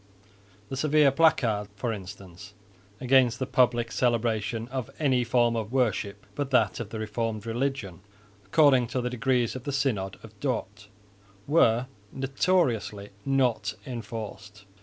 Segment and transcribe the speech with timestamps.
[0.69, 2.55] The severe placards, for instance,
[2.99, 7.99] against the public celebration of any form of worship but that of the Reformed religion,
[8.43, 10.87] according to the decrees of the Synod of Dort,
[11.45, 14.65] were notoriously not enforced.